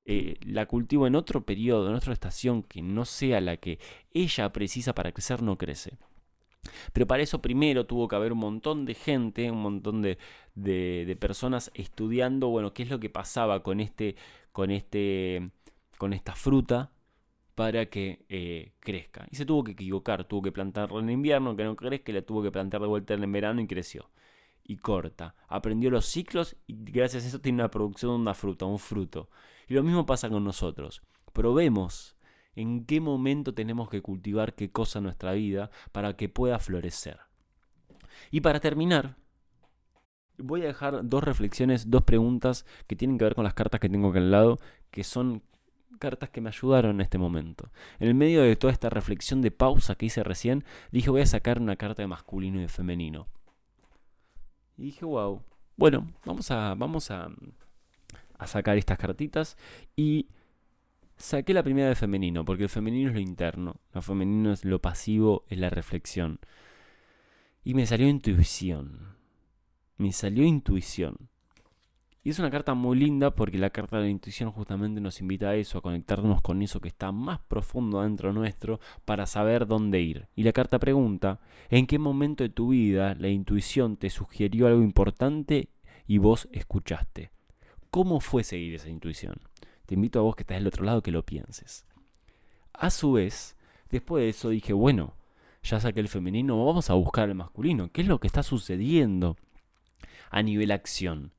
eh, 0.06 0.38
la 0.42 0.66
cultivo 0.66 1.06
en 1.06 1.16
otro 1.16 1.46
periodo, 1.46 1.88
en 1.90 1.96
otra 1.96 2.14
estación 2.14 2.64
que 2.64 2.82
no 2.82 3.06
sea 3.06 3.40
la 3.42 3.58
que 3.58 3.80
ella 4.12 4.52
precisa 4.52 4.96
para 4.96 5.12
crecer, 5.12 5.44
no 5.44 5.58
crece. 5.58 6.00
Pero 6.94 7.08
para 7.08 7.24
eso 7.24 7.42
primero 7.42 7.86
tuvo 7.86 8.08
que 8.08 8.16
haber 8.16 8.34
un 8.34 8.40
montón 8.40 8.86
de 8.86 8.96
gente, 8.96 9.52
un 9.52 9.62
montón 9.62 10.02
de, 10.02 10.18
personas 11.20 11.72
estudiando, 11.76 12.50
bueno, 12.50 12.74
qué 12.74 12.84
es 12.84 12.90
lo 12.90 13.00
que 13.00 13.10
pasaba 13.12 13.62
con 13.64 13.80
este, 13.80 14.16
con 14.52 14.72
este, 14.72 15.52
con 16.00 16.14
esta 16.14 16.34
fruta 16.36 16.92
para 17.56 17.86
que 17.88 18.26
eh, 18.30 18.74
crezca. 18.80 19.28
Y 19.32 19.36
se 19.36 19.46
tuvo 19.46 19.64
que 19.64 19.74
equivocar, 19.74 20.24
tuvo 20.26 20.42
que 20.42 20.52
plantarla 20.52 21.00
en 21.02 21.10
invierno, 21.12 21.56
que 21.56 21.66
no 21.66 21.76
crezca, 21.76 22.12
y 22.12 22.16
la 22.16 22.24
tuvo 22.24 22.42
que 22.42 22.52
plantar 22.52 22.82
de 22.82 22.88
vuelta 22.88 23.14
en 23.14 23.32
verano 23.32 23.62
y 23.62 23.68
creció 23.68 24.10
y 24.70 24.78
corta. 24.78 25.34
Aprendió 25.48 25.90
los 25.90 26.06
ciclos 26.06 26.56
y 26.68 26.76
gracias 26.78 27.24
a 27.24 27.28
eso 27.28 27.42
tiene 27.42 27.56
una 27.56 27.72
producción 27.72 28.12
de 28.12 28.22
una 28.22 28.36
fruta, 28.36 28.66
un 28.66 28.78
fruto. 28.78 29.28
Y 29.68 29.74
lo 29.74 29.82
mismo 29.82 30.06
pasa 30.06 30.30
con 30.30 30.44
nosotros. 30.44 31.02
Probemos 31.34 32.16
en 32.54 32.86
qué 32.86 33.02
momento 33.02 33.56
tenemos 33.56 33.90
que 33.90 34.04
cultivar 34.04 34.54
qué 34.54 34.72
cosa 34.72 35.00
en 35.00 35.06
nuestra 35.06 35.34
vida 35.34 35.72
para 35.92 36.16
que 36.16 36.30
pueda 36.30 36.60
florecer. 36.60 37.18
Y 38.30 38.42
para 38.42 38.60
terminar, 38.60 39.16
voy 40.38 40.62
a 40.62 40.68
dejar 40.68 41.02
dos 41.04 41.24
reflexiones, 41.24 41.90
dos 41.90 42.04
preguntas 42.04 42.68
que 42.86 42.96
tienen 42.96 43.18
que 43.18 43.26
ver 43.26 43.34
con 43.34 43.46
las 43.46 43.56
cartas 43.56 43.80
que 43.80 43.90
tengo 43.90 44.10
aquí 44.10 44.20
al 44.20 44.30
lado, 44.30 44.60
que 44.92 45.04
son 45.04 45.42
cartas 45.98 46.30
que 46.30 46.42
me 46.42 46.50
ayudaron 46.50 46.98
en 46.98 47.02
este 47.02 47.18
momento. 47.18 47.72
En 48.00 48.08
el 48.08 48.14
medio 48.14 48.44
de 48.44 48.56
toda 48.56 48.72
esta 48.72 48.92
reflexión 48.92 49.42
de 49.42 49.50
pausa 49.50 49.96
que 49.96 50.06
hice 50.06 50.24
recién, 50.24 50.64
dije 50.92 51.10
voy 51.10 51.22
a 51.22 51.26
sacar 51.26 51.60
una 51.60 51.76
carta 51.76 52.04
de 52.04 52.08
masculino 52.08 52.60
y 52.60 52.62
de 52.62 52.70
femenino. 52.70 53.28
Y 54.80 54.84
dije, 54.84 55.06
wow. 55.06 55.44
Bueno, 55.76 56.12
vamos 56.26 56.50
a, 56.52 56.74
vamos 56.76 57.12
a, 57.12 57.30
a 58.38 58.48
sacar 58.48 58.78
estas 58.78 58.98
cartitas. 58.98 59.58
Y 59.96 60.30
saqué 61.18 61.54
la 61.54 61.64
primera 61.64 61.90
de 61.90 61.96
femenino, 61.96 62.46
porque 62.46 62.64
el 62.64 62.70
femenino 62.70 63.10
es 63.10 63.14
lo 63.14 63.20
interno. 63.20 63.82
Lo 63.94 64.02
femenino 64.02 64.54
es 64.54 64.64
lo 64.64 64.82
pasivo, 64.82 65.44
es 65.50 65.60
la 65.60 65.70
reflexión. 65.70 66.40
Y 67.64 67.74
me 67.74 67.86
salió 67.86 68.08
intuición. 68.08 69.18
Me 69.98 70.14
salió 70.14 70.46
intuición. 70.46 71.29
Y 72.22 72.32
es 72.32 72.40
una 72.40 72.52
carta 72.52 72.74
muy 72.74 72.98
linda 72.98 73.34
porque 73.34 73.58
la 73.58 73.70
carta 73.70 73.98
de 73.98 74.04
la 74.04 74.10
intuición 74.10 74.52
justamente 74.52 75.00
nos 75.00 75.22
invita 75.22 75.50
a 75.50 75.56
eso, 75.56 75.78
a 75.78 75.82
conectarnos 75.82 76.42
con 76.42 76.62
eso 76.62 76.82
que 76.82 76.90
está 76.90 77.14
más 77.14 77.40
profundo 77.40 78.02
dentro 78.02 78.34
nuestro 78.34 78.82
para 79.06 79.26
saber 79.26 79.68
dónde 79.68 80.02
ir. 80.02 80.28
Y 80.36 80.44
la 80.44 80.52
carta 80.52 80.80
pregunta, 80.80 81.40
¿en 81.70 81.88
qué 81.88 81.98
momento 81.98 82.44
de 82.44 82.50
tu 82.50 82.70
vida 82.70 83.16
la 83.16 83.30
intuición 83.30 83.96
te 83.96 84.10
sugirió 84.10 84.68
algo 84.68 84.82
importante 84.82 85.70
y 86.08 86.18
vos 86.18 86.50
escuchaste? 86.52 87.32
¿Cómo 87.90 88.20
fue 88.20 88.44
seguir 88.44 88.76
esa 88.76 88.90
intuición? 88.90 89.36
Te 89.86 89.96
invito 89.96 90.20
a 90.20 90.24
vos 90.24 90.36
que 90.36 90.44
estás 90.44 90.58
del 90.58 90.68
otro 90.68 90.84
lado 90.84 91.02
que 91.02 91.12
lo 91.12 91.26
pienses. 91.26 91.86
A 92.74 92.90
su 92.90 93.14
vez, 93.14 93.56
después 93.90 94.24
de 94.24 94.30
eso 94.30 94.50
dije, 94.50 94.74
bueno, 94.74 95.16
ya 95.64 95.80
saqué 95.80 96.02
el 96.02 96.10
femenino, 96.10 96.66
vamos 96.66 96.90
a 96.90 96.96
buscar 96.96 97.30
el 97.30 97.36
masculino. 97.36 97.92
¿Qué 97.92 98.02
es 98.02 98.08
lo 98.08 98.20
que 98.20 98.28
está 98.28 98.44
sucediendo 98.44 99.38
a 100.30 100.44
nivel 100.44 100.72
acción? 100.72 101.32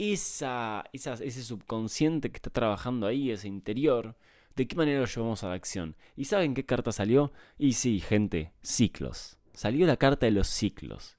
Esa, 0.00 0.84
ese 0.92 1.42
subconsciente 1.42 2.30
que 2.30 2.38
está 2.38 2.48
trabajando 2.48 3.06
ahí, 3.06 3.30
ese 3.30 3.48
interior, 3.48 4.16
¿de 4.56 4.66
qué 4.66 4.74
manera 4.74 5.00
lo 5.00 5.06
llevamos 5.06 5.44
a 5.44 5.48
la 5.48 5.54
acción? 5.54 5.94
¿Y 6.16 6.24
saben 6.24 6.54
qué 6.54 6.64
carta 6.64 6.90
salió? 6.90 7.32
Y 7.58 7.74
sí, 7.74 8.00
gente, 8.00 8.52
ciclos. 8.62 9.36
Salió 9.52 9.86
la 9.86 9.98
carta 9.98 10.24
de 10.24 10.32
los 10.32 10.48
ciclos. 10.48 11.18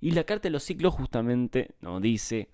Y 0.00 0.12
la 0.12 0.24
carta 0.24 0.48
de 0.48 0.52
los 0.52 0.62
ciclos 0.62 0.94
justamente 0.94 1.74
nos 1.82 2.00
dice, 2.00 2.48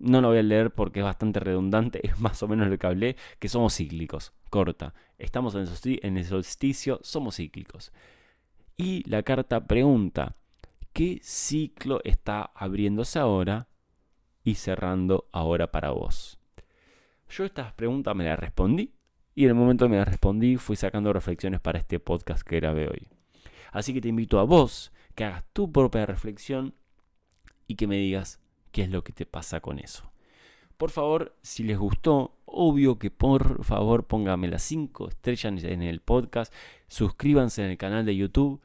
no 0.00 0.20
lo 0.20 0.28
voy 0.28 0.38
a 0.38 0.42
leer 0.42 0.72
porque 0.72 0.98
es 0.98 1.04
bastante 1.04 1.38
redundante, 1.38 2.04
es 2.08 2.18
más 2.18 2.42
o 2.42 2.48
menos 2.48 2.66
lo 2.68 2.76
que 2.76 2.86
hablé, 2.88 3.16
que 3.38 3.48
somos 3.48 3.76
cíclicos. 3.76 4.32
Corta. 4.50 4.94
Estamos 5.16 5.54
en 5.54 6.16
el 6.16 6.24
solsticio, 6.24 6.98
somos 7.04 7.36
cíclicos. 7.36 7.92
Y 8.76 9.08
la 9.08 9.22
carta 9.22 9.68
pregunta, 9.68 10.34
¿qué 10.92 11.20
ciclo 11.22 12.00
está 12.02 12.50
abriéndose 12.54 13.20
ahora 13.20 13.68
y 14.44 14.54
cerrando 14.54 15.28
ahora 15.32 15.70
para 15.70 15.90
vos. 15.90 16.38
Yo 17.28 17.44
estas 17.44 17.72
preguntas 17.72 18.14
me 18.16 18.24
las 18.24 18.38
respondí 18.38 18.92
y 19.34 19.44
en 19.44 19.50
el 19.50 19.54
momento 19.54 19.84
que 19.84 19.90
me 19.90 19.96
las 19.98 20.08
respondí 20.08 20.56
fui 20.56 20.76
sacando 20.76 21.12
reflexiones 21.12 21.60
para 21.60 21.78
este 21.78 22.00
podcast 22.00 22.42
que 22.42 22.56
grabé 22.56 22.88
hoy. 22.88 23.08
Así 23.72 23.94
que 23.94 24.00
te 24.00 24.08
invito 24.08 24.38
a 24.40 24.44
vos 24.44 24.92
que 25.14 25.24
hagas 25.24 25.44
tu 25.52 25.70
propia 25.70 26.06
reflexión 26.06 26.74
y 27.66 27.76
que 27.76 27.86
me 27.86 27.96
digas 27.96 28.40
qué 28.72 28.82
es 28.82 28.90
lo 28.90 29.04
que 29.04 29.12
te 29.12 29.26
pasa 29.26 29.60
con 29.60 29.78
eso. 29.78 30.10
Por 30.76 30.90
favor, 30.90 31.36
si 31.42 31.62
les 31.62 31.78
gustó, 31.78 32.38
obvio 32.46 32.98
que 32.98 33.10
por 33.10 33.64
favor 33.64 34.06
pónganme 34.06 34.48
las 34.48 34.62
5 34.62 35.10
estrellas 35.10 35.62
en 35.62 35.82
el 35.82 36.00
podcast, 36.00 36.52
suscríbanse 36.88 37.62
en 37.62 37.70
el 37.70 37.76
canal 37.76 38.06
de 38.06 38.16
YouTube, 38.16 38.60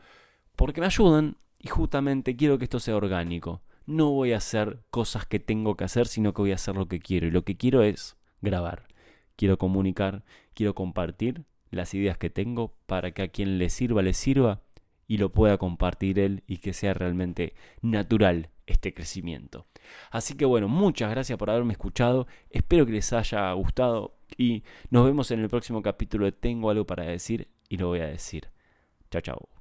porque 0.56 0.80
me 0.80 0.88
ayudan 0.88 1.38
y 1.60 1.68
justamente 1.68 2.36
quiero 2.36 2.58
que 2.58 2.64
esto 2.64 2.80
sea 2.80 2.96
orgánico. 2.96 3.62
No 3.86 4.12
voy 4.12 4.34
a 4.34 4.38
hacer 4.38 4.80
cosas 4.90 5.26
que 5.26 5.40
tengo 5.40 5.76
que 5.76 5.84
hacer, 5.84 6.08
sino 6.08 6.34
que 6.34 6.42
voy 6.42 6.52
a 6.52 6.56
hacer 6.56 6.76
lo 6.76 6.88
que 6.88 7.00
quiero. 7.00 7.28
Y 7.28 7.32
lo 7.32 7.44
que 7.44 7.58
quiero 7.58 7.84
es 7.84 8.18
grabar. 8.42 8.88
Quiero 9.36 9.58
comunicar, 9.58 10.24
quiero 10.54 10.74
compartir 10.76 11.46
las 11.72 11.94
ideas 11.94 12.18
que 12.18 12.30
tengo 12.30 12.76
para 12.86 13.12
que 13.12 13.24
a 13.24 13.28
quien 13.28 13.58
le 13.58 13.70
sirva, 13.70 14.02
le 14.02 14.14
sirva 14.14 14.62
y 15.08 15.18
lo 15.18 15.32
pueda 15.32 15.58
compartir 15.58 16.20
él 16.20 16.44
y 16.48 16.58
que 16.58 16.74
sea 16.74 16.94
realmente 16.94 17.54
natural 17.82 18.50
este 18.66 18.94
crecimiento. 18.94 19.68
Así 20.10 20.36
que 20.36 20.46
bueno, 20.46 20.68
muchas 20.68 21.12
gracias 21.12 21.38
por 21.38 21.50
haberme 21.50 21.74
escuchado, 21.74 22.28
espero 22.50 22.86
que 22.86 22.94
les 22.94 23.14
haya 23.14 23.52
gustado 23.54 24.18
y 24.38 24.64
nos 24.90 25.06
vemos 25.06 25.30
en 25.32 25.42
el 25.42 25.50
próximo 25.50 25.82
capítulo 25.82 26.26
de 26.26 26.32
Tengo 26.32 26.70
algo 26.70 26.86
para 26.86 27.04
decir 27.04 27.50
y 27.70 27.78
lo 27.78 27.88
voy 27.88 28.00
a 28.00 28.08
decir. 28.08 28.50
Chao, 29.12 29.22
chao. 29.22 29.55